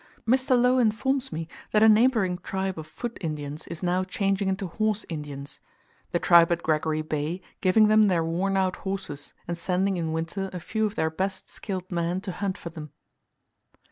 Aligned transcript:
Mr. 0.27 0.59
Low 0.59 0.79
informs 0.79 1.31
me, 1.31 1.47
that 1.69 1.83
a 1.83 1.87
neighbouring 1.87 2.39
tribe 2.39 2.79
of 2.79 2.87
foot 2.87 3.19
Indians 3.21 3.67
is 3.67 3.83
now 3.83 4.03
changing 4.03 4.47
into 4.47 4.65
horse 4.65 5.05
Indians: 5.09 5.59
the 6.09 6.17
tribe 6.17 6.51
at 6.51 6.63
Gregory 6.63 7.03
Bay 7.03 7.39
giving 7.61 7.87
them 7.87 8.07
their 8.07 8.23
worn 8.23 8.57
out 8.57 8.77
horses, 8.77 9.35
and 9.47 9.55
sending 9.55 9.97
in 9.97 10.11
winter 10.11 10.49
a 10.53 10.59
few 10.59 10.87
of 10.87 10.95
their 10.95 11.11
best 11.11 11.51
skilled 11.51 11.91
men 11.91 12.19
to 12.21 12.31
hunt 12.31 12.57
for 12.57 12.71
them. 12.71 12.89